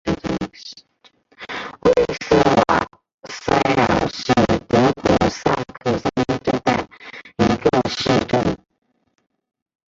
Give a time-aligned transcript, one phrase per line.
[1.83, 1.93] 魏
[2.25, 2.89] 斯瓦
[3.29, 4.33] 塞尔是
[4.67, 6.11] 德国萨克森
[6.43, 6.89] 州的
[7.37, 8.57] 一个市镇。